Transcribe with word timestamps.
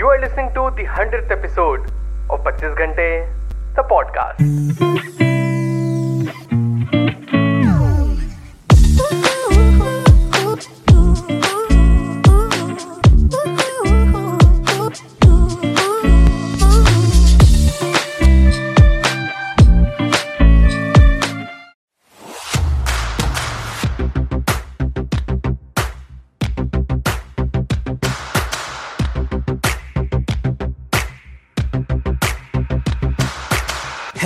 You 0.00 0.06
are 0.08 0.18
listening 0.18 0.48
to 0.54 0.70
the 0.76 0.84
100th 0.84 1.30
episode 1.30 1.92
of 2.30 2.40
25 2.40 2.74
Ghante, 2.74 3.28
the 3.76 3.82
podcast. 3.82 5.29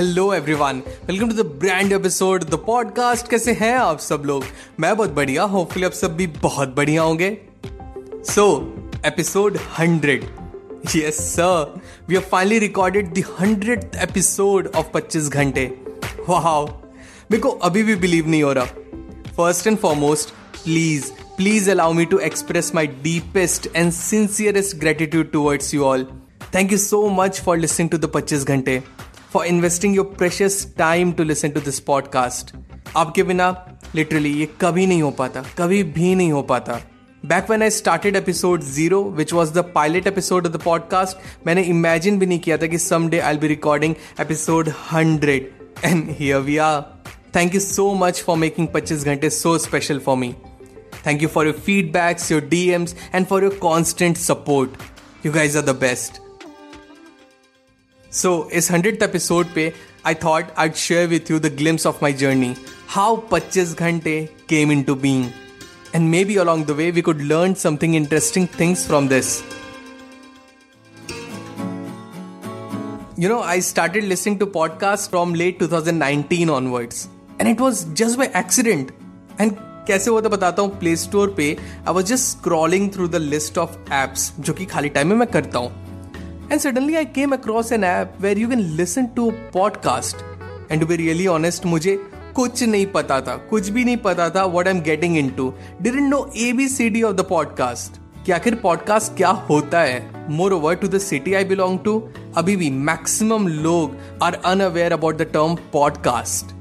Hello 0.04 0.34
everyone 0.34 0.82
welcome 1.06 1.28
to 1.28 1.42
the 1.42 1.46
brand 1.46 1.92
episode 1.92 2.44
the 2.44 2.54
podcast 2.54 3.28
कैसे 3.28 3.52
हैं 3.52 3.74
आप 3.74 3.98
सब 3.98 4.22
लोग? 4.26 4.44
मैं 4.80 4.96
बहुत 4.96 5.10
बढ़िया 5.10 5.42
होपफुली 5.42 5.86
आप 5.86 5.92
सब 5.92 6.16
भी 6.16 6.26
बहुत 6.26 6.74
बढ़िया 6.76 7.02
होंगे। 7.02 7.38
So 8.30 8.74
episode 9.06 9.58
hundred 9.78 10.24
yes 10.96 11.20
sir 11.34 11.80
we 12.08 12.14
have 12.14 12.24
finally 12.24 12.58
recorded 12.58 13.14
the 13.14 13.24
hundred 13.40 13.90
episode 13.96 14.70
of 14.76 14.86
25 14.94 15.28
घंटे। 15.28 15.64
वाओ 16.28 16.66
मेरे 17.30 17.38
को 17.38 17.48
अभी 17.48 17.82
भी 17.82 17.96
बिलीव 17.96 18.28
नहीं 18.28 18.42
हो 18.42 18.52
रहा। 18.52 18.64
First 19.36 19.66
and 19.66 19.78
foremost 19.78 20.30
please 20.64 21.10
please 21.36 21.70
allow 21.70 21.92
me 21.92 22.04
to 22.04 22.18
express 22.18 22.74
my 22.74 22.86
deepest 22.86 23.68
and 23.76 23.92
sincerest 23.92 24.76
gratitude 24.76 25.32
towards 25.32 25.74
you 25.74 25.84
all 25.84 26.06
thank 26.54 26.72
you 26.72 26.78
so 26.78 27.08
much 27.08 27.40
for 27.40 27.56
listening 27.56 27.90
to 27.90 27.98
the 27.98 28.04
पच्चीस 28.04 28.44
घंटे। 28.44 28.82
For 29.34 29.46
investing 29.46 29.96
your 29.96 30.14
precious 30.18 30.74
time 30.78 31.12
to 31.12 31.24
listen 31.24 31.48
to 31.48 31.60
this 31.60 31.78
podcast 31.80 32.54
आपके 32.96 33.22
बिना 33.22 33.46
literally 33.94 34.30
ये 34.30 34.48
कभी 34.60 34.86
नहीं 34.86 35.02
हो 35.02 35.10
पाता, 35.10 35.44
कभी 35.58 35.82
भी 35.82 36.14
नहीं 36.14 36.32
हो 36.32 36.42
पाता। 36.42 36.80
Back 37.26 37.50
when 37.50 37.62
I 37.62 37.70
started 37.70 38.16
episode 38.16 38.62
zero 38.62 39.02
which 39.10 39.32
was 39.32 39.52
the 39.52 39.58
pilot 39.74 40.06
episode 40.06 40.46
of 40.46 40.52
the 40.52 40.56
podcast 40.56 41.46
मैंने 41.46 41.62
इमेजिन 41.62 42.18
भी 42.18 42.26
नहीं 42.26 42.38
किया 42.38 42.56
था 42.56 42.66
कि 42.66 42.78
some 42.78 43.08
day 43.08 43.18
I 43.18 43.36
be 43.36 43.46
recording 43.46 43.94
episode 44.20 44.68
hundred 44.92 45.50
and 45.84 46.10
here 46.10 46.36
we 46.36 46.56
are 46.56 46.80
thank 47.36 47.54
you 47.54 47.60
so 47.60 47.92
much 47.94 48.22
for 48.22 48.36
making 48.36 48.68
पच्चीस 48.68 49.04
घंटे 49.04 49.30
so 49.30 49.58
special 49.58 49.98
for 49.98 50.16
me 50.16 50.34
thank 51.06 51.22
you 51.22 51.28
for 51.28 51.46
your 51.46 51.60
feedbacks 51.66 52.32
your 52.32 52.40
DMs 52.70 52.94
and 53.14 53.26
for 53.26 53.44
your 53.44 53.58
constant 53.62 54.16
support 54.16 54.70
you 55.26 55.32
guys 55.32 55.58
are 55.58 55.64
the 55.64 55.70
best 55.70 56.23
so 58.14 58.48
इस 58.52 58.70
hundred 58.70 59.02
episode 59.02 59.46
पे 59.54 59.72
I 60.06 60.14
thought 60.14 60.44
I 60.58 60.70
share 60.76 61.06
with 61.08 61.30
you 61.30 61.38
the 61.38 61.46
glimpse 61.46 61.86
of 61.86 61.96
my 62.02 62.12
journey 62.12 62.54
how 62.88 63.16
पच्चीस 63.16 63.74
घंटे 63.74 64.20
came 64.48 64.72
into 64.82 64.94
being 64.94 65.24
and 65.94 66.08
maybe 66.24 66.36
along 66.36 66.66
the 66.66 66.70
way 66.70 66.90
we 66.90 67.00
could 67.00 67.20
learn 67.22 67.54
something 67.54 67.96
interesting 67.96 68.46
things 68.60 68.86
from 68.86 69.08
this 69.08 69.42
you 73.18 73.28
know, 73.28 73.42
i 73.42 73.60
started 73.60 74.04
listening 74.04 74.38
to 74.38 74.46
podcasts 74.46 75.08
from 75.08 75.34
late 75.34 75.60
2019 75.60 76.50
onwards. 76.50 77.08
And 77.40 77.48
it 77.48 77.60
was 77.60 77.84
just 77.94 78.18
by 78.18 78.26
accident. 78.26 78.90
And 79.38 79.52
कैसे 79.86 80.10
हुआ 80.10 80.20
था 80.20 80.28
बताता 80.28 80.62
हूँ 80.62 80.78
Play 80.78 80.96
Store 80.96 81.34
पे 81.36 81.56
I 81.88 81.94
was 81.94 82.06
just 82.06 82.24
scrolling 82.24 82.92
through 82.92 83.08
the 83.08 83.16
list 83.16 83.58
of 83.58 83.76
apps 83.92 84.32
जो 84.40 84.52
कि 84.52 84.66
खाली 84.66 84.88
time 84.88 85.08
में 85.08 85.16
मैं 85.16 85.28
करता 85.28 85.58
हूँ। 85.58 85.83
And 86.44 86.60
suddenly 86.60 86.96
I 86.98 87.04
came 87.04 87.32
across 87.32 87.70
an 87.72 87.84
app 87.84 88.18
where 88.20 88.38
you 88.38 88.48
can 88.48 88.76
listen 88.76 89.06
to 89.14 89.28
a 89.28 89.34
podcast. 89.54 90.16
And 90.70 90.80
to 90.80 90.88
be 90.88 90.96
really 90.96 91.26
honest, 91.26 91.66
मुझे 91.66 91.96
कुछ 92.34 92.62
नहीं 92.62 92.86
पता 92.86 93.20
था 93.20 93.36
कुछ 93.36 93.68
भी 93.68 93.84
नहीं 93.84 93.96
पता 93.96 94.30
था 94.30 94.44
what 94.44 94.68
I 94.68 94.74
am 94.74 94.80
getting 94.80 95.18
into 95.28 95.54
didn't 95.82 96.08
know 96.10 96.32
A 96.36 96.52
B 96.52 96.68
C 96.68 96.88
D 96.90 97.02
of 97.02 97.16
the 97.16 97.20
podcast 97.20 98.00
कि 98.26 98.32
आखिर 98.32 98.54
पॉडकास्ट 98.54 99.16
क्या 99.16 99.28
होता 99.28 99.80
है? 99.80 100.28
Moreover 100.52 100.74
to 100.74 100.88
the 100.88 100.98
city 100.98 101.34
I 101.34 101.44
belong 101.44 101.78
to 101.78 102.08
अभी 102.36 102.56
भी 102.56 102.70
मैक्सिमम 102.70 103.48
लोग 103.48 103.96
are 104.22 104.34
unaware 104.34 104.92
about 104.92 105.16
the 105.16 105.22
term 105.22 105.54
podcast 105.72 106.54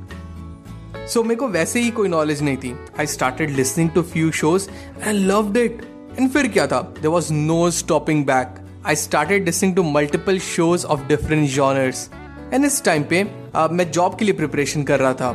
so 1.09 1.23
मेरे 1.23 1.35
को 1.35 1.47
वैसे 1.47 1.79
ही 1.79 1.91
कोई 1.91 2.07
नॉलेज 2.07 2.41
नहीं 2.41 2.57
थी. 2.57 2.75
I 2.99 3.07
started 3.07 3.49
listening 3.49 3.89
to 3.89 4.01
few 4.01 4.31
shows 4.31 4.69
and 5.03 5.27
loved 5.27 5.57
it 5.57 5.81
and 6.19 6.29
फिर 6.31 6.47
क्या 6.47 6.67
था? 6.67 6.81
There 6.81 7.07
was 7.07 7.33
no 7.33 7.71
stopping 7.71 8.25
back 8.25 8.55
I 8.85 8.95
started 8.95 9.45
listening 9.45 9.75
to 9.75 9.83
multiple 9.83 10.39
shows 10.39 10.85
of 10.85 11.07
different 11.07 11.49
genres 11.49 12.09
and 12.53 12.65
इस 12.65 12.83
टाइम 12.83 13.03
पे 13.03 13.31
uh, 13.55 13.71
मैं 13.71 13.91
जॉब 13.91 14.15
के 14.15 14.25
लिए 14.25 14.33
प्रिपरेशन 14.33 14.83
कर 14.83 14.99
रहा 14.99 15.13
था। 15.13 15.33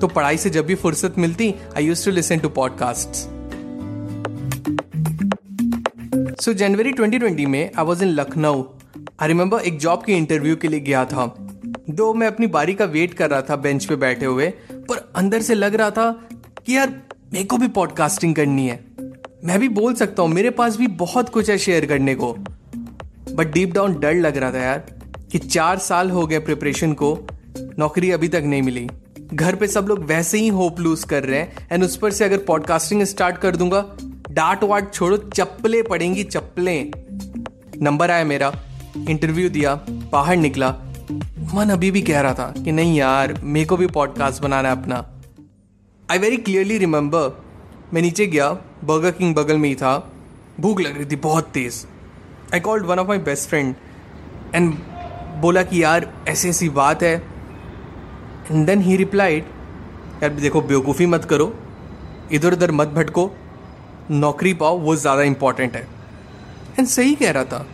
तो 0.00 0.08
पढ़ाई 0.08 0.36
से 0.36 0.50
जब 0.50 0.66
भी 0.66 0.74
फुर्सत 0.74 1.14
मिलती 1.18 1.54
I 1.76 1.84
used 1.84 2.04
to 2.04 2.10
listen 2.10 2.38
to 2.38 2.48
podcast 2.48 3.08
so 6.42 6.52
जनवरी 6.52 6.92
2020 6.92 7.46
में 7.46 7.70
I 7.78 7.84
was 7.84 8.04
in 8.04 8.10
Lucknow 8.10 8.62
I 9.20 9.28
remember 9.28 9.58
एक 9.58 9.78
जॉब 9.78 10.02
के 10.02 10.12
इंटरव्यू 10.12 10.56
के 10.56 10.68
लिए 10.68 10.80
गया 10.80 11.04
था। 11.04 11.48
दो 11.90 12.14
मैं 12.14 12.26
अपनी 12.26 12.46
बारी 12.46 12.74
का 12.74 12.84
वेट 12.84 13.14
कर 13.14 13.30
रहा 13.30 13.42
था 13.42 13.56
बेंच 13.56 13.84
पे 13.84 13.96
बैठे 13.96 14.26
हुए। 14.26 14.46
पर 14.72 15.12
अंदर 15.16 15.42
से 15.42 15.54
लग 15.54 15.74
रहा 15.74 15.90
था 15.90 16.28
कि 16.66 16.76
यार 16.76 17.02
मेरे 17.32 17.44
को 17.44 17.56
भी 17.56 17.68
पॉडकास्टिंग 17.68 18.34
करनी 18.34 18.68
है। 18.68 18.84
मैं 19.44 19.58
भी 19.58 19.68
बोल 19.68 19.94
सकता 19.94 20.22
हूँ 20.22 20.30
मेरे 20.30 20.50
पास 20.50 20.76
भी 20.76 20.86
बहुत 20.86 21.28
कुछ 21.28 21.50
है 21.50 21.58
शेयर 21.58 21.86
करने 21.86 22.14
को। 22.14 22.36
बट 23.34 23.52
डीप 23.52 23.72
डाउन 23.72 23.98
डर 24.00 24.14
लग 24.14 24.36
रहा 24.36 24.52
था 24.52 24.58
यार 24.58 24.78
कि 25.32 25.38
चार 25.38 25.78
साल 25.78 26.10
हो 26.10 26.26
गए 26.26 26.38
प्रिपरेशन 26.38 26.92
को, 26.92 27.18
नौकरी 27.78 28.10
अभी 28.10 28.28
तक 28.28 28.42
नहीं 28.44 28.62
मिली। 28.62 28.88
घर 29.34 29.54
पे 29.54 29.66
सब 29.66 29.86
लोग 29.86 30.04
वैसे 30.04 30.38
ही 30.38 30.48
होप 30.48 30.80
लूज 30.80 31.04
कर 31.04 31.24
रहे 31.24 31.40
हैं 31.40 31.68
एंड 31.72 31.84
उस 31.84 31.96
पर 31.96 32.10
से 32.10 32.24
अगर 32.24 32.38
पॉडकास्टिंग 32.38 33.02
स्टार्ट 33.02 33.36
कर 33.36 33.56
दूँगा 33.56 33.96
डांट 34.30 34.64
वाट 34.64 34.94
छोड़ो, 34.94 35.16
चप्पलें 35.16 35.84
पड़ेंगी, 35.84 36.24
चप्पलें। 36.24 36.90
नंबर 37.82 38.10
आया 38.10 38.24
मेरा 38.24 38.52
इंटरव्यू 39.08 39.48
दिया, 39.50 39.74
बाहर 39.90 40.36
निकला। 40.36 40.70
मन 41.54 41.70
अभी 41.70 41.90
भी 41.90 42.02
कह 42.02 42.20
रहा 42.20 42.34
था 42.34 42.54
कि 42.64 42.72
नहीं 42.72 42.96
यार, 42.96 43.40
मेरे 43.44 43.66
को 43.66 43.76
भी 43.76 43.86
पॉडकास्ट 43.86 44.42
बनाना 44.42 44.70
है 44.70 44.82
अपना। 44.82 45.20
आई 46.10 46.18
वेरी 46.18 46.36
क्लियरली 46.36 46.78
रिमेंबर 46.78 47.42
मैं 47.94 48.02
नीचे 48.02 48.26
गया 48.26 48.50
बर्गर 48.84 49.10
किंग 49.10 49.34
बगल 49.34 49.56
में 49.56 49.68
ही 49.68 49.74
था, 49.74 50.12
भूख 50.60 50.80
लग 50.80 50.96
रही 50.96 51.06
थी 51.06 51.16
बहुत 51.16 51.44
तेज़। 51.44 51.84
I 52.54 52.60
called 52.60 52.86
one 52.86 52.98
of 52.98 53.08
my 53.08 53.18
best 53.20 53.48
friend 53.48 53.74
and 54.54 54.72
बोला 55.40 55.62
कि 55.62 55.82
यार, 55.82 56.12
ऐसी 56.28 56.48
ऐसी 56.48 56.68
बात 56.68 57.02
है। 57.02 57.14
एंड 58.50 58.66
देन 58.66 58.80
ही 58.80 58.96
रिप्लाइड 58.96 59.44
यार, 60.22 60.30
देखो, 60.30 60.60
बेवकूफ़ी 60.60 61.06
मत 61.06 61.24
करो। 61.24 61.52
इधर 62.32 62.52
उधर 62.52 62.70
मत 62.70 62.88
भटको। 62.88 63.30
नौकरी 64.10 64.52
पाओ, 64.54 64.78
वो 64.78 64.96
ज़्यादा 64.96 65.22
इंपॉर्टेंट 65.22 65.76
है। 65.76 65.86
एंड 66.78 66.88
सही 66.88 67.14
कह 67.14 67.30
रहा 67.30 67.44
था। 67.44 67.66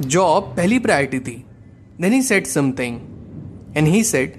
जॉब 0.00 0.54
पहली 0.56 0.78
प्रायोरिटी 0.78 1.20
थी। 1.20 1.44
Then 2.00 2.12
he 2.12 2.22
set 2.22 2.46
something 2.46 3.00
and 3.76 3.88
he 3.88 4.02
set 4.04 4.36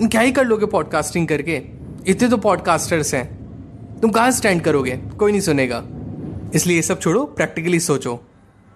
and 0.00 0.10
क्या 0.10 0.20
ही 0.20 0.32
कर 0.32 0.44
लोगे 0.44 0.66
पॉडकास्टिंग 0.66 1.28
करके? 1.28 1.62
इतने 2.06 2.28
तो 2.28 2.36
पॉडकास्टर्स 2.36 3.14
हैं। 3.14 3.26
तुम 4.00 4.10
कहाँ 4.10 4.30
स्टैंड 4.30 4.62
करोगे? 4.62 4.96
कोई 5.18 5.32
नहीं 5.32 5.40
सुनेगा। 5.40 5.82
इसलिए 6.54 6.76
ये 6.76 6.82
सब 6.82 7.00
छोड़ो 7.00 7.24
प्रैक्टिकली 7.26 7.80
सोचो। 7.80 8.20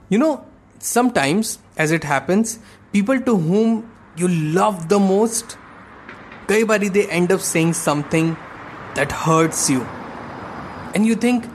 You 0.10 0.20
know, 0.20 0.46
sometimes, 0.80 1.60
as 1.78 1.92
it 1.92 2.04
happens, 2.04 2.60
people 2.92 3.20
to 3.22 3.38
whom 3.38 3.90
you 4.16 4.28
love 4.28 4.90
the 4.90 5.00
most, 5.00 5.58
kai 6.48 6.64
bari 6.64 6.90
they 6.90 7.08
end 7.08 7.32
up 7.32 7.42
saying 7.42 7.74
something 7.74 8.36
that 8.96 9.12
hurts 9.12 9.70
you. 9.70 9.82
And 10.94 11.06
you 11.06 11.16
think, 11.16 11.46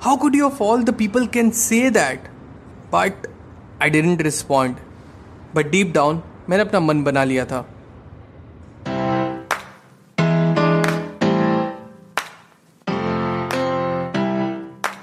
how 0.00 0.16
could 0.16 0.34
you 0.34 0.46
of 0.46 0.60
all 0.60 0.82
the 0.82 0.92
people 0.92 1.26
can 1.26 1.52
say 1.52 1.88
that? 1.88 2.28
But 2.90 3.26
I 3.80 3.88
didn't 3.88 4.22
respond. 4.22 4.76
But 5.54 5.70
deep 5.70 5.92
down, 5.92 6.22
मैंने 6.48 6.62
अपना 6.62 6.80
मन 6.80 7.02
बना 7.04 7.24
लिया 7.24 7.44
था 7.44 7.64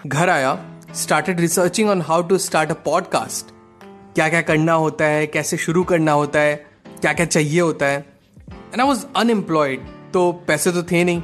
घर 0.07 0.29
आया 0.29 0.53
started 0.94 1.40
researching 1.40 1.88
on 1.90 2.02
how 2.02 2.23
to 2.23 2.37
start 2.38 2.70
a 2.70 2.75
podcast 2.75 3.46
क्या 4.14 4.29
क्या 4.29 4.40
करना 4.43 4.73
होता 4.73 5.05
है, 5.05 5.26
कैसे 5.26 5.56
शुरू 5.56 5.82
करना 5.85 6.12
होता 6.12 6.40
है 6.40 6.55
क्या 7.00 7.12
क्या 7.12 7.26
चाहिए 7.26 7.61
होता 7.61 7.87
है। 7.87 7.99
एंड 8.49 8.81
आई 8.81 8.87
वॉज़ 8.87 9.05
अनएम्प्लॉयड 9.17 9.87
तो 10.12 10.31
पैसे 10.49 10.73
तो 10.73 10.82
थे 10.82 11.02
नहीं। 11.05 11.23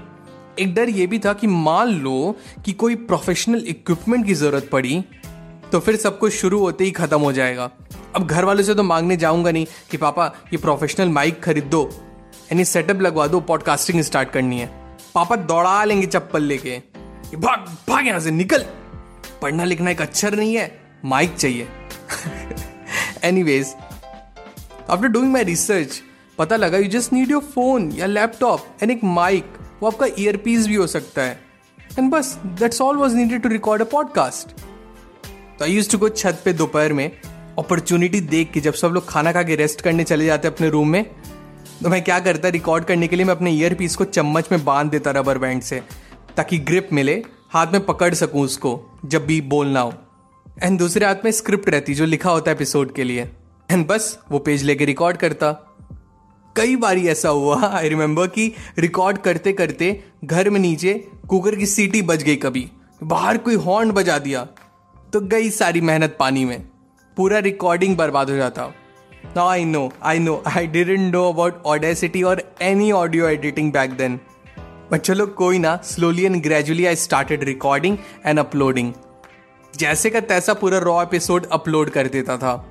एक 0.58 0.74
डर 0.74 0.88
ये 0.88 1.06
भी 1.06 1.18
था 1.18 1.32
कि 1.32 1.46
मान 1.46 1.88
लो 1.94 2.36
कि 2.64 2.72
कोई 2.72 2.94
प्रोफेशनल 2.94 3.64
इक्विपमेंट 3.68 4.26
की 4.26 4.34
ज़रूरत 4.34 4.68
पड़ी 4.72 5.00
तो 5.72 5.80
फिर 5.80 5.96
सब 5.96 6.18
कुछ 6.18 6.32
शुरू 6.32 6.58
होते 6.60 6.84
ही 6.84 6.90
खत्म 6.90 7.20
हो 7.20 7.32
जाएगा। 7.32 7.70
अब 8.16 8.26
घर 8.26 8.44
वालों 8.44 8.62
से 8.62 8.74
तो 8.74 8.82
मांगने 8.82 9.16
जाऊँगा 9.16 9.50
नहीं 9.50 9.66
कि, 9.90 9.96
पापा, 9.96 10.26
ये 10.52 10.56
प्रोफेशनल 10.58 11.08
माइक 11.08 11.42
खरीद 11.42 11.64
दो, 11.64 11.82
यानी 12.44 12.64
सेटअप 12.64 13.00
लगवा 13.00 13.26
दो 13.26 13.40
पॉडकास्टिंग 13.42 14.00
स्टार्ट 14.02 14.30
करनी 14.30 14.60
है। 14.60 14.66
पापा 15.14 15.36
दौड़ा 15.36 15.84
लेंगे 15.84 16.06
चप्पल 16.06 16.42
लेके। 16.42 16.80
भाग 17.36 17.76
भाग 17.88 18.06
यहाँ 18.06 18.20
से, 18.20 18.30
निकल। 18.30 18.64
पढ़ना 19.44 19.64
लिखना 19.64 19.90
एक 19.90 20.00
अक्षर 20.02 20.36
नहीं 20.36 20.54
है, 20.56 20.70
माइक 21.04 21.34
चाहिए। 21.34 21.68
Anyways 23.24 23.74
after 24.90 25.06
doing 25.08 25.32
my 25.32 25.44
research 25.44 26.00
पता 26.38 26.56
लगा 26.56 26.78
you 26.78 26.88
just 26.90 27.12
need 27.12 27.30
your 27.30 27.42
phone 27.44 27.90
या 27.92 28.06
लैपटॉप 28.06 28.66
एंड 28.82 28.90
एक 28.90 29.04
माइक 29.04 29.52
वो 29.82 29.88
आपका 29.88 30.06
ईयरपीस 30.18 30.66
भी 30.66 30.74
हो 30.74 30.86
सकता 30.86 31.22
है। 31.22 31.38
एंड 31.98 32.10
बस 32.10 32.32
that's 32.60 32.80
all 32.80 32.96
was 32.96 33.14
needed 33.16 33.42
to 33.42 33.48
record 33.48 33.82
a 33.82 33.84
podcast 33.90 34.56
तो 35.58 35.64
आई 35.64 35.72
यूज़ 35.72 35.90
टू 35.90 35.98
गो 35.98 36.08
छत 36.08 36.40
पे 36.44 36.52
दोपहर 36.52 36.92
में 36.92 37.10
अपॉर्चुनिटी 37.58 38.20
देख 38.20 38.50
के 38.52 38.60
जब 38.60 38.74
सब 38.74 38.88
लोग 38.88 39.08
खाना 39.08 39.32
खा 39.32 39.42
के 39.42 39.56
रेस्ट 39.56 39.80
करने 39.80 40.04
चले 40.04 40.26
जाते 40.26 40.48
अपने 40.48 40.68
रूम 40.68 40.88
में 40.88 41.04
तो 41.82 41.88
मैं 41.88 42.02
क्या 42.02 42.18
करता 42.20 42.48
रिकॉर्ड 42.48 42.84
करने 42.84 43.08
के 43.08 43.16
लिए 43.16 43.26
मैं 43.26 43.34
अपने 43.34 43.50
ईयर 43.50 43.74
पीस 43.74 43.96
को 43.96 44.04
चम्मच 44.04 44.48
में 44.52 44.64
बाँध 44.64 44.90
देता 44.90 45.10
रबर 45.10 45.38
बैंड 45.38 45.62
से, 45.62 45.82
ताकि 46.36 46.58
ग्रिप 46.58 46.88
मिले। 46.92 47.22
हाथ 47.54 47.66
में 47.66 47.84
पकड़ 47.86 48.14
सकूँ 48.14 48.42
उसको, 48.42 48.80
जब 49.04 49.26
भी 49.26 49.40
बोलना 49.40 49.80
हो। 49.80 49.92
एंड 50.62 50.78
दूसरे 50.78 51.06
हाथ 51.06 51.24
में 51.24 51.30
स्क्रिप्ट 51.30 51.68
रहती 51.68 51.94
जो 51.94 52.04
लिखा 52.04 52.30
होता 52.30 52.50
है 52.50 52.56
एपिसोड 52.56 52.92
के 52.92 53.04
लिए। 53.04 53.28
एंड 53.70 53.86
बस, 53.86 54.18
वो 54.30 54.38
पेज 54.38 54.62
लेके 54.62 54.84
रिकॉर्ड 54.84 55.16
करता। 55.16 55.52
कई 56.56 56.76
बार 56.76 56.98
ऐसा 56.98 57.28
हुआ 57.28 57.60
आई 57.68 57.88
रिमेम्बर 57.88 58.26
कि 58.26 58.52
रिकॉर्ड 58.78 59.18
करते 59.18 59.52
करते 59.52 60.04
घर 60.24 60.50
में 60.50 60.60
नीचे 60.60 60.94
कुकर 61.28 61.56
की 61.56 61.66
सीटी 61.66 62.02
बज 62.02 62.22
गई 62.22 62.36
कभी। 62.36 62.70
बाहर 63.02 63.38
कोई 63.38 63.54
हॉर्न 63.54 63.90
बजा 63.90 64.18
दिया 64.18 64.46
तो 65.12 65.20
गई 65.20 65.50
सारी 65.50 65.80
मेहनत 65.80 66.16
पानी 66.20 66.44
में। 66.44 66.60
पूरा 67.16 67.38
रिकॉर्डिंग 67.38 67.96
बर्बाद 67.96 68.30
हो 68.30 68.36
जाता। 68.36 68.72
Now 69.36 69.46
I 69.48 69.64
know 69.64 69.92
I 70.02 70.18
know 70.18 70.42
I 70.46 70.66
didn't 70.68 71.10
know 71.12 71.28
about 71.32 71.62
Audacity 71.66 72.22
और 72.22 72.42
any 72.62 72.92
audio 72.92 73.28
editing 73.28 73.72
back 73.72 73.98
then. 73.98 74.18
But 74.92 75.00
चलो 75.00 75.26
कोई 75.26 75.58
ना 75.58 75.76
slowly 75.76 76.24
and 76.24 76.42
gradually 76.42 76.86
I 76.86 76.96
started 76.96 77.44
recording 77.44 77.98
and 78.26 78.38
uploading 78.38 78.92
जैसे 79.76 80.10
का 80.10 80.20
तैसा 80.20 80.54
पूरा 80.54 80.78
रॉ 80.78 81.02
एपिसोड 81.02 81.46
अपलोड 81.52 81.90
कर 81.90 82.06
देता 82.06 82.36
था। 82.36 82.70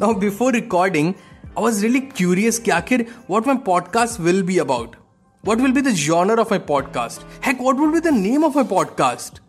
Now 0.00 0.14
before 0.14 0.52
recording 0.52 1.14
I 1.44 1.62
was 1.62 1.82
really 1.82 2.00
curious 2.00 2.58
कि 2.58 2.70
आखिर 2.70 3.06
what 3.30 3.46
my 3.46 3.56
podcast 3.56 4.20
will 4.20 4.42
be 4.42 4.58
about 4.58 4.96
what 5.44 5.58
will 5.58 5.72
be 5.72 5.80
the 5.80 5.88
genre 5.88 6.38
of 6.38 6.48
my 6.50 6.58
podcast 6.58 7.46
hack 7.46 7.58
what 7.60 7.76
will 7.76 7.88
be 7.88 8.00
the 8.00 8.08
name 8.08 8.44
of 8.44 8.54
my 8.54 8.64
podcast 8.64 9.40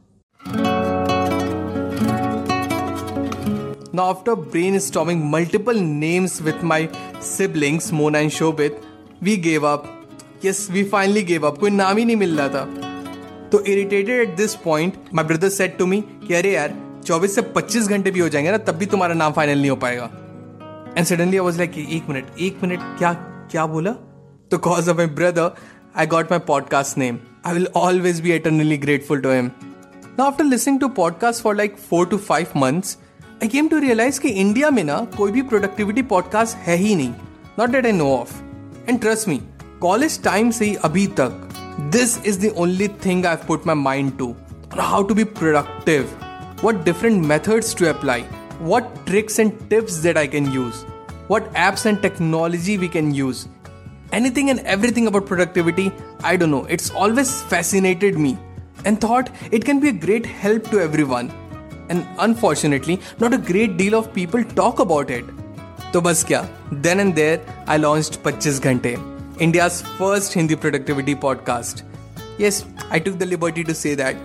Now, 3.97 4.05
after 4.11 4.35
brainstorming 4.35 5.21
multiple 5.23 5.77
names 5.81 6.41
with 6.41 6.63
my 6.63 6.89
siblings, 7.21 7.93
Mona 7.93 8.17
and 8.17 8.29
Shobit, 8.29 8.83
we 9.21 9.37
gave 9.37 9.63
up. 9.63 10.04
Yes, 10.43 10.57
we 10.69 10.83
finally 10.83 11.23
gave 11.27 11.43
up. 11.45 11.59
कोई 11.59 11.69
नाम 11.69 11.97
ही 11.97 12.05
नहीं 12.05 12.15
मिल 12.15 12.37
रहा 12.37 12.47
था। 12.47 12.65
तो 13.51 13.63
irritated 13.63 14.29
at 14.29 14.35
this 14.35 14.55
point 14.55 14.93
my 15.13 15.25
brother 15.25 15.49
said 15.49 15.77
to 15.77 15.85
me 15.85 16.01
कि 16.01 16.33
अरे 16.33 16.51
यार 16.51 17.01
24 17.05 17.27
से 17.27 17.41
25 17.57 17.87
घंटे 17.87 18.11
भी 18.11 18.19
हो 18.19 18.29
जाएँगे 18.29 18.51
ना 18.51 18.57
तब 18.57 18.73
भी 18.73 18.85
तुम्हारा 18.85 19.13
नाम 19.13 19.33
फाइनल 19.33 19.59
नहीं 19.59 19.69
हो 19.69 19.75
पाएगा। 19.75 20.03
And 20.97 21.05
suddenly 21.05 21.37
I 21.37 21.39
was 21.39 21.57
like 21.57 21.73
एक 21.77 22.09
मिनट 22.09 22.27
एक 22.39 22.57
मिनट 22.63 22.79
क्या 22.97 23.13
क्या 23.51 23.65
बोला? 23.65 23.91
तो 24.51 24.57
cause 24.57 24.89
of 24.89 24.97
my 24.97 25.05
brother 25.05 25.55
I 25.97 26.07
got 26.07 26.25
my 26.31 26.39
podcast 26.39 26.97
name 26.97 27.19
I 27.45 27.53
will 27.53 27.67
always 27.75 28.21
be 28.21 28.31
eternally 28.31 28.77
grateful 28.77 29.21
to 29.21 29.31
him 29.31 29.51
ना 30.19 30.23
after 30.23 30.43
listening 30.43 30.79
to 30.79 30.87
podcast 30.87 31.43
for 31.43 31.55
like 31.55 31.75
four 31.89 32.05
to 32.05 32.17
five 32.17 32.47
months, 32.57 32.97
I 33.43 33.47
came 33.47 33.67
to 33.67 33.77
realise 33.77 34.19
कि 34.19 34.29
India 34.29 34.69
में 34.69 34.83
ना 34.83 35.07
कोई 35.17 35.31
भी 35.31 35.41
productivity 35.41 36.01
podcast 36.01 36.57
है 36.57 36.75
ही 36.75 36.95
नहीं. 36.95 37.13
Not 37.59 37.69
that 37.69 37.85
I 37.85 37.91
know 37.91 38.15
of 38.15 38.41
and 38.89 39.01
trust 39.01 39.27
me 39.27 39.41
college 39.84 40.22
time 40.22 40.50
से 40.50 40.64
ही 40.64 40.74
अभी 40.84 41.06
तक 41.20 41.48
this 41.92 42.18
is 42.26 42.44
the 42.46 42.52
only 42.64 42.88
thing 43.04 43.26
I 43.26 43.36
put 43.48 43.66
my 43.66 43.76
mind 43.76 44.16
to 44.18 44.34
how 44.80 45.02
to 45.02 45.14
be 45.14 45.24
productive 45.38 46.08
what 46.62 46.84
different 46.84 47.24
methods 47.24 47.72
to 47.74 47.90
apply, 47.90 48.20
what 48.60 49.06
tricks 49.06 49.38
and 49.38 49.70
tips 49.70 50.02
that 50.02 50.18
I 50.18 50.26
can 50.26 50.50
use, 50.52 50.82
what 51.26 51.50
apps 51.54 51.86
and 51.86 52.02
technology 52.02 52.76
we 52.76 52.88
can 52.88 53.14
use. 53.14 53.48
Anything 54.12 54.50
and 54.50 54.60
everything 54.60 55.06
about 55.06 55.26
productivity, 55.26 55.90
I 56.22 56.36
don't 56.36 56.50
know. 56.50 56.64
It's 56.66 56.90
always 56.90 57.42
fascinated 57.42 58.18
me 58.18 58.36
and 58.84 59.00
thought 59.00 59.30
it 59.50 59.64
can 59.64 59.80
be 59.80 59.88
a 59.88 59.92
great 59.92 60.26
help 60.26 60.70
to 60.70 60.80
everyone. 60.80 61.32
And 61.88 62.06
unfortunately, 62.18 63.00
not 63.18 63.32
a 63.32 63.38
great 63.38 63.76
deal 63.76 63.94
of 63.94 64.12
people 64.12 64.44
talk 64.62 64.80
about 64.80 65.10
it. 65.10 65.24
तो 65.92 66.00
बस 66.00 66.22
क्या 66.24 66.40
then 66.72 67.00
and 67.00 67.14
there 67.14 67.64
I 67.68 67.78
launched 67.78 68.14
25 68.26 68.60
घंटे 68.64 68.94
India's 69.41 69.71
first 69.71 70.35
Hindi 70.35 70.55
productivity 70.55 71.13
podcast 71.15 71.83
yes 72.41 72.65
I 72.93 72.99
took 72.99 73.15
the 73.15 73.23
liberty 73.23 73.63
to 73.63 73.73
say 73.73 73.95
that 73.95 74.15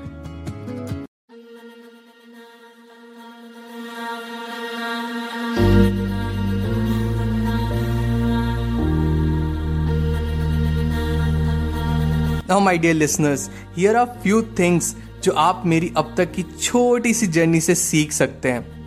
now 12.48 12.60
my 12.60 12.78
dear 12.78 12.94
listeners 12.94 13.50
here 13.76 13.96
are 13.96 14.06
few 14.06 14.42
things 14.42 14.96
जो 15.22 15.32
आप 15.32 15.62
मेरी 15.66 15.92
अब 15.96 16.14
तक 16.16 16.32
की 16.32 16.42
छोटी 16.42 17.14
सी 17.14 17.26
जर्नी 17.26 17.60
से 17.60 17.74
सीख 17.74 18.12
सकते 18.12 18.52
हैं। 18.52 18.80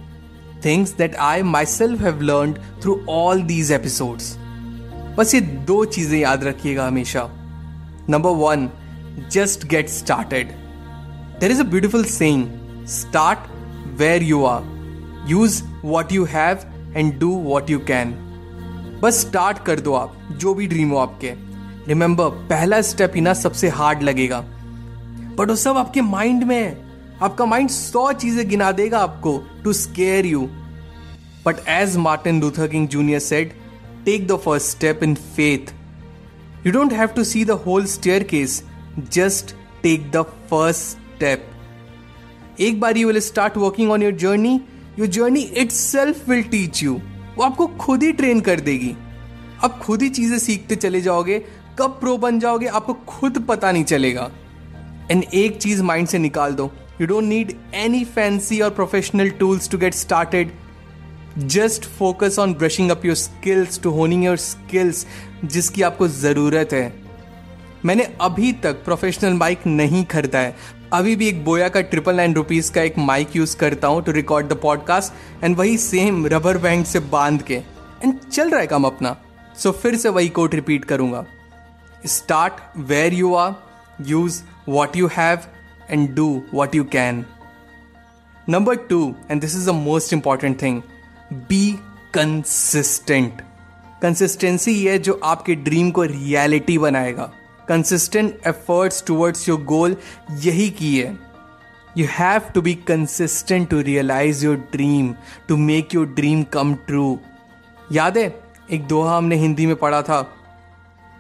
Things 0.66 0.92
that 0.92 1.16
I 1.16 1.42
myself 1.66 2.02
have 2.02 2.22
learn 2.22 2.54
through 2.54 3.06
all 3.10 3.42
these 3.42 3.72
episodes 3.72 4.43
बस 5.18 5.34
ये 5.36 5.40
दो 5.42 5.84
चीज़ें 5.86 6.18
याद 6.20 6.44
रखिएगा 6.44 6.86
हमेशा। 6.88 7.28
Number 8.10 8.30
one 8.38 8.70
just 9.32 9.66
get 9.68 9.90
started 9.90 10.52
there 11.40 11.52
is 11.52 11.60
a 11.62 11.64
beautiful 11.64 12.04
saying 12.06 12.46
start 12.90 13.40
where 14.00 14.24
you 14.24 14.44
are 14.46 15.28
use 15.30 15.62
what 15.84 16.12
you 16.12 16.24
have 16.26 16.66
and 16.98 17.14
do 17.20 17.30
what 17.44 17.70
you 17.70 17.80
can 17.88 18.14
बस 19.04 19.20
start 19.22 19.58
कर 19.66 19.80
दो 19.80 19.94
आप, 19.94 20.16
जो 20.32 20.54
भी 20.54 20.68
ड्रीम 20.68 20.90
हो 20.90 20.98
आपके। 20.98 21.34
रिमेंबर 21.88 22.30
पहला 22.50 22.82
स्टेप 22.82 23.12
ही 23.16 23.22
ना 23.22 23.34
सबसे 23.34 23.70
हार्ड 23.70 24.04
लगेगा। 24.04 24.40
बट 25.38 25.50
वो 25.50 25.56
सब 25.56 25.78
आपके 25.78 26.02
माइंड 26.02 26.44
में 26.44 26.56
है। 26.56 26.78
आपका 27.22 27.46
माइंड 27.46 27.70
सौ 27.70 28.12
चीज़ें 28.14 28.48
गिना 28.50 28.72
देगा 28.72 29.00
आपको 29.00 29.38
to 29.64 29.74
scare 29.74 30.26
you 30.26 30.42
but 31.46 31.68
as 31.70 31.98
Martin 31.98 32.40
Luther 32.42 32.68
King 32.68 32.88
Junior 32.88 33.20
said 33.20 33.54
the 34.08 34.38
first 34.46 34.68
step 34.68 35.04
in 35.04 35.16
faith 35.16 35.74
you 36.66 36.72
don't 36.72 36.94
have 36.94 37.08
to 37.08 37.24
see 37.24 37.46
the 37.46 37.52
whole 37.66 37.86
staircase 38.24 38.64
just 39.12 39.56
take 39.84 40.12
the 40.12 40.22
first 40.50 40.98
step 41.16 41.50
एक 42.60 42.80
बार 42.80 42.98
you 42.98 43.08
will 43.08 43.20
start 43.20 43.58
working 43.58 43.92
on 43.92 44.04
your 44.04 44.14
journey 44.18 44.60
your 45.00 45.08
journey 45.08 45.42
itself 45.72 46.30
will 46.30 46.44
teach 46.44 46.84
you 46.84 47.00
वो 47.38 47.44
आपको 47.44 47.68
खुद 47.68 48.04
ही 48.04 48.12
train 48.12 48.42
कर 48.42 48.60
देगी. 48.60 48.96
आप 49.64 49.80
खुद 49.80 50.02
ही 50.02 50.10
चीज़ें 50.10 50.38
सीखते 50.40 50.76
चले 50.76 51.02
जाओगे. 51.02 51.40
कब 51.80 51.98
प्रो 52.00 52.18
बन 52.18 52.40
जाओगे, 52.40 52.68
आपको 52.68 52.94
खुद 52.94 53.40
पता 53.40 53.72
नहीं 53.72 53.84
चलेगा. 53.84 54.30
एंड 55.12 55.24
एक 55.24 55.58
चीज़ 55.58 55.82
माइंड 55.84 56.08
से 56.08 56.18
निकाल 56.20 56.54
दो. 56.54 56.72
You 57.02 57.08
don't 57.08 57.24
need 57.24 57.54
any 57.76 58.04
fancy 58.06 58.60
और 58.62 58.70
professional 58.70 59.30
tools 59.30 59.70
to 59.70 59.78
get 59.78 59.94
started 59.94 60.52
just 61.38 61.86
focus 61.86 62.40
on 62.40 62.54
brushing 62.54 62.92
up 62.92 63.06
your 63.06 63.16
skills 63.16 63.82
to 63.82 63.90
honing 63.90 64.26
your 64.26 64.38
skills 64.38 65.06
जिसकी 65.46 65.82
आपको 65.82 66.08
ज़रूरत 66.08 66.74
है। 66.74 66.94
मैंने 67.86 68.04
अभी 68.22 68.52
तक 68.54 68.84
प्रोफेशनल 68.86 69.34
माइक 69.34 69.66
नहीं 69.68 70.04
खरीदा 70.06 70.40
है। 70.40 70.56
अभी 70.94 71.16
भी 71.16 71.28
एक 71.28 71.44
बोया 71.46 71.70
का 71.70 71.82
ट्रिपल 71.82 72.16
नाइन 72.16 72.34
रुपीज़ 72.34 72.72
का 72.72 72.82
एक 72.82 72.98
माइक 72.98 73.36
यूज़ 73.36 73.58
करता 73.58 73.88
हूँ 73.88 74.04
to 74.04 74.12
record 74.12 74.48
the 74.48 74.54
podcast 74.54 75.44
and 75.44 75.56
वही 75.56 75.78
सेम 75.78 76.26
रबर 76.28 76.58
बैंड 76.58 76.86
से 76.86 77.00
बाँध 77.00 77.42
के। 77.42 77.56
एंड 77.56 78.20
चल 78.20 78.50
रहा 78.50 78.60
है 78.60 78.68
काम 78.68 78.86
अपना। 78.86 79.16
सो 79.58 79.70
so, 79.70 79.76
फिर 79.76 79.96
से 79.96 80.10
वही 80.10 80.30
कोट 80.30 80.56
रिपीट 80.56 80.86
करूँगा। 80.86 81.26
Start 82.06 82.54
where 82.80 83.14
you 83.14 83.34
are 83.36 83.54
use 84.02 84.42
what 84.70 84.96
you 84.98 85.08
have 85.08 85.40
and 85.90 86.10
do 86.16 86.42
what 86.54 86.76
you 86.76 86.84
can 86.84 87.26
number 88.50 88.76
two 88.76 89.16
and 89.32 89.42
this 89.42 89.56
is 89.56 89.66
the 89.66 89.74
most 89.74 90.14
important 90.16 90.60
thing, 90.64 90.82
be 91.50 91.66
consistent. 92.14 93.42
Consistency 94.02 94.72
ये 94.72 94.98
जो 95.00 95.20
आपके 95.24 95.56
ड्रीम 95.58 95.92
को 95.92 96.04
रियलिटी 96.04 96.78
बनाएगा। 96.78 97.32
Consistent 97.68 98.48
efforts 98.48 99.04
towards 99.08 99.48
your 99.50 99.62
goal 99.64 99.96
यही 100.40 100.70
key 100.70 100.98
है। 100.98 101.18
You 101.98 102.08
have 102.12 102.50
to 102.56 102.62
be 102.62 102.74
consistent 102.88 103.70
to 103.70 103.82
realise 103.82 104.46
your 104.46 104.56
dream 104.72 105.14
to 105.48 105.58
make 105.58 105.96
your 105.96 106.08
dream 106.08 106.44
come 106.54 106.74
true 106.88 107.20
याद 107.92 108.18
है, 108.18 108.28
एक 108.72 108.88
दोहा 108.88 109.18
हमने 109.18 109.36
हिंदी 109.36 109.66
में 109.66 109.76
पढ़ा 109.76 110.02
था, 110.02 110.22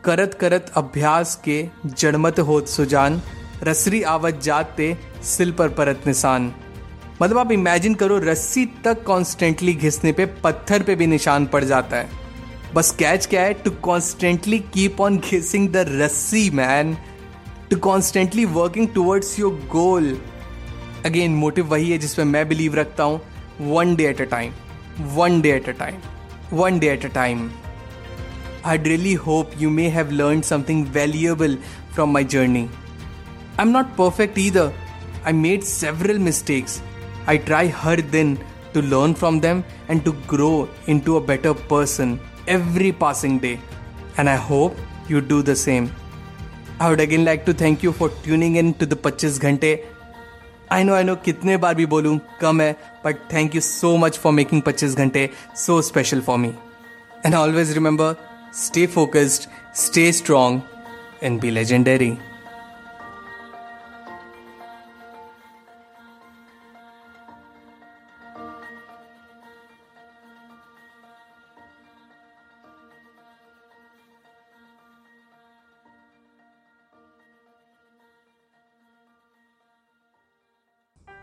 करत 0.04 0.34
करत 0.34 0.72
अभ्यास 0.76 1.36
के 1.46 1.66
जड़मत 1.86 2.40
होत 2.40 2.68
सुजान, 2.68 3.22
रसरी 3.64 4.02
आवत 4.04 4.40
जाते 4.44 4.98
सिल 5.24 5.52
पर 5.52 5.70
परत 5.70 6.04
निशान। 6.08 6.54
मतलब 7.22 7.38
आप 7.38 7.52
इमेजिन 7.52 7.94
करो 7.96 8.18
रस्सी 8.20 8.66
तक 8.86 9.04
कॉन्स्टेंटली 9.04 9.74
घिसने 9.74 10.12
पे 10.12 10.26
पत्थर 10.44 10.84
पे 10.84 10.96
भी 10.96 11.08
निशान 11.08 11.46
पड़ 11.46 11.64
जाता 11.64 11.98
है। 11.98 12.10
बस 12.74 12.92
कैच 13.00 13.26
क्या 13.26 13.42
है? 13.42 13.54
टू 13.54 13.72
कॉन्स्टेंटली 13.72 14.60
कीप 14.74 15.02
ऑन 15.02 15.18
घिसिंग 15.18 15.70
द 15.70 15.86
रस्सी 15.90 16.50
man 16.50 16.96
to 17.70 17.78
constantly 17.80 18.46
working 18.46 18.88
towards 18.96 19.40
your 19.40 19.54
goal 19.72 20.18
again 21.06 21.36
motive 21.36 21.68
वही 21.68 21.92
है 21.92 21.98
जिसमें 21.98 22.26
मैं 22.26 22.48
बिलीव 22.50 22.76
रखता 22.76 23.04
हूँ। 23.04 23.22
One 23.62 23.96
day 23.96 24.08
at 24.10 24.22
a 24.22 24.26
time 24.26 24.54
one 25.16 25.42
day 25.42 25.52
at 25.52 25.70
a 25.70 25.72
time 25.80 26.00
one 26.54 26.80
day 26.80 26.88
at 26.90 27.06
a 27.06 27.10
time 27.14 27.50
I 28.66 28.78
really 28.78 29.14
hope 29.26 29.52
you 29.58 29.70
may 29.70 29.88
have 29.90 30.12
learn 30.12 30.42
something 30.42 30.86
valuable 30.94 31.58
from 31.94 32.12
my 32.14 32.24
journey 32.34 32.62
I 32.62 33.62
am 33.62 33.72
not 33.72 33.96
perfect 33.98 34.40
either 34.40 34.72
I 35.26 35.34
made 35.34 35.64
several 35.64 36.20
mistakes 36.20 36.82
I 37.27 37.37
try 37.39 37.67
hard 37.67 38.11
then 38.11 38.39
to 38.75 38.83
learn 38.83 39.15
from 39.15 39.41
them 39.41 39.65
and 39.89 40.05
to 40.05 40.13
grow 40.27 40.69
into 40.87 41.17
a 41.17 41.21
better 41.21 41.55
person 41.55 42.19
every 42.47 42.93
passing 42.93 43.39
day. 43.39 43.61
And 44.17 44.29
I 44.29 44.37
hope 44.37 44.77
you 45.09 45.21
do 45.21 45.43
the 45.43 45.57
same. 45.57 45.93
I 46.81 46.91
would 46.91 47.01
again 47.01 47.25
like 47.25 47.45
to 47.47 47.55
thank 47.55 47.83
you 47.83 47.93
for 47.93 48.09
tuning 48.25 48.57
in 48.57 48.75
to 48.75 48.87
the 48.87 48.97
25 48.97 49.39
घंटे 49.41 49.77
आई 50.73 50.85
know 50.85 50.95
I 50.95 51.05
no 51.05 51.15
कितने 51.25 51.57
बार 51.57 51.75
भी 51.75 51.85
बोलूं 51.93 52.17
कम 52.41 52.61
है 52.61 52.73
but 53.05 53.21
thank 53.33 53.55
you 53.55 53.61
so 53.61 53.97
much 53.97 54.19
for 54.19 54.33
making 54.33 54.63
25 54.63 54.97
घंटे 54.97 55.29
so 55.57 55.81
special 55.83 56.21
for 56.27 56.39
me 56.39 56.49
and 57.27 57.35
always 57.35 57.73
remember 57.75 58.15
stay 58.65 58.87
focused 58.97 59.49
stay 59.85 60.11
strong 60.19 60.61
and 61.23 61.41
be 61.41 61.51
legendary 61.51 62.11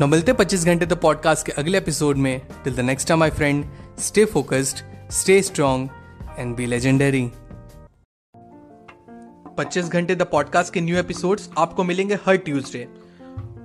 न 0.00 0.08
मिलते 0.08 0.32
25 0.32 0.64
घंटे 0.64 0.86
तो 0.86 0.96
पॉडकास्ट 0.96 1.46
के 1.46 1.52
अगले 1.52 1.78
एपिसोड 1.78 2.16
में। 2.16 2.40
Till 2.64 2.74
the 2.76 2.80
next 2.80 3.08
time 3.08 3.20
my 3.20 3.30
friend 3.30 3.64
stay 3.98 4.24
focused 4.24 4.78
stay 5.10 5.42
strong 5.42 5.88
and 6.38 6.56
be 6.56 6.66
legendary 6.66 7.30
25 9.58 9.82
घंटे 9.82 10.14
the 10.14 10.22
podcast 10.22 10.74
के 10.74 10.80
new 10.80 10.96
episodes 10.96 11.50
आपको 11.58 11.84
मिलेंगे 11.84 12.14
हर 12.14 12.36
ट्यूसडे 12.36 12.88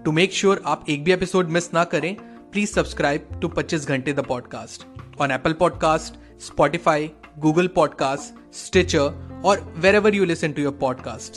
टू 0.06 0.12
मेक 0.12 0.34
श्योर 0.34 0.62
आप 0.66 0.86
एक 0.90 1.04
भी 1.04 1.12
एपिसोड 1.12 1.50
मिस 1.50 1.74
ना 1.74 1.84
करें 1.84 2.16
प्लीज़ 2.52 2.72
सब्सक्राइब 2.72 3.28
टू 3.42 3.54
25 3.60 3.88
घंटे 3.88 4.14
the 4.14 4.20
podcast 4.20 4.86
on 5.22 5.32
Apple 5.32 5.54
podcast 5.54 6.42
Spotify 6.42 7.12
Google 7.40 7.68
podcast 7.68 8.56
Stitcher 8.56 9.42
और 9.46 9.74
wherever 9.96 10.16
you 10.16 10.26
listen 10.26 10.52
to 10.52 10.62
your 10.62 10.74
podcast 10.74 11.34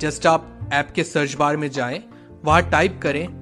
just 0.00 0.26
आप 0.26 0.70
ऐप 0.72 0.90
के 0.90 1.04
सर्च 1.04 1.34
बार 1.34 1.56
में 1.56 1.70
जाएँ, 1.70 2.04
वहाँ 2.44 2.70
टाइप 2.70 3.00
करें 3.02 3.41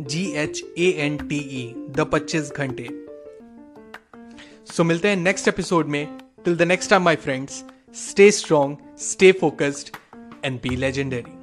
G 0.00 0.24
H 0.32 0.62
A 0.78 0.88
N 0.98 1.16
T 1.16 1.36
E 1.36 1.62
the 1.90 2.00
पच्चीस 2.12 2.52
घंटे। 2.52 2.86
सो 4.72 4.84
मिलते 4.84 5.08
हैं 5.08 5.16
नेक्स्ट 5.16 5.48
एपिसोड 5.48 5.86
में। 5.86 6.18
Till 6.44 6.56
the 6.56 6.62
next 6.62 6.90
time 6.90 7.02
my 7.02 7.16
friends 7.16 7.64
stay 7.94 8.30
strong 8.30 8.76
stay 8.98 9.32
focused 9.32 9.96
and 10.44 10.60
be 10.62 10.76
legendary 10.76 11.37